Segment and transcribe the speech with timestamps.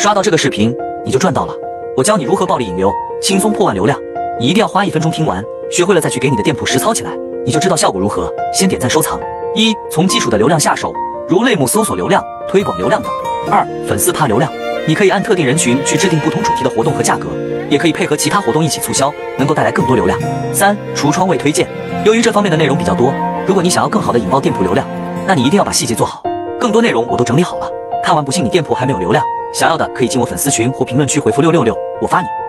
[0.00, 0.74] 刷到这个视频
[1.04, 1.52] 你就赚到了。
[1.94, 3.98] 我教你如何暴力引流，轻松破万流量。
[4.38, 7.10] 你一定要花一分钟听完，学会了再去给你的店铺实操起来，
[7.44, 8.32] 你就知道效果如何。
[8.50, 9.20] 先点赞收藏。
[9.54, 10.90] 一、从基础的流量下手，
[11.28, 13.12] 如类目搜索流量、推广流量等。
[13.50, 14.50] 二、粉丝趴流量，
[14.88, 17.28] 你可以按特定人群去制定不同主题的活动和价格，
[17.68, 20.18] 也可以配合其他活动一起促销，能够带来更多流量。
[20.50, 21.68] 三、橱窗位推荐，
[22.06, 23.12] 由于这方面的内容比较多，
[23.46, 24.86] 如果你想要更好的引爆店铺流量，
[25.26, 26.22] 那你一定要把细节做好。
[26.58, 27.70] 更多内容我都整理好了，
[28.02, 29.22] 看完不信你店铺还没有流量，
[29.52, 32.39] 想要的可以进我粉丝群或评论区回复六六六，我发你。